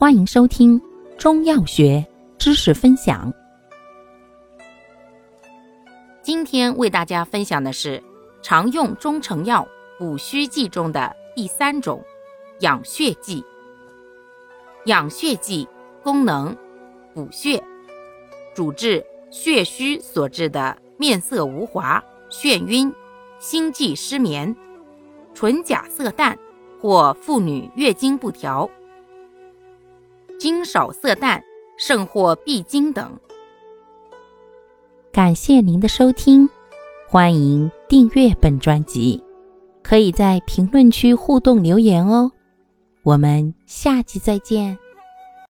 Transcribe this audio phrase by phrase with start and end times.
[0.00, 0.80] 欢迎收听
[1.18, 2.06] 中药学
[2.38, 3.34] 知识分享。
[6.22, 8.00] 今天为大家分享的是
[8.40, 9.66] 常用中成药
[9.98, 12.00] 补虚剂中的第三种
[12.60, 13.44] 养血剂。
[14.84, 15.66] 养血剂
[16.00, 16.56] 功能
[17.12, 17.60] 补血，
[18.54, 22.94] 主治血虚所致的面色无华、眩晕、
[23.40, 24.54] 心悸失眠、
[25.34, 26.38] 唇甲色淡
[26.80, 28.70] 或妇女月经不调。
[30.38, 31.42] 精少色淡，
[31.76, 33.18] 胜或必精等。
[35.12, 36.48] 感谢您的收听，
[37.08, 39.22] 欢迎订阅本专辑，
[39.82, 42.30] 可以在评论区互动留言哦。
[43.02, 44.78] 我们下期再见。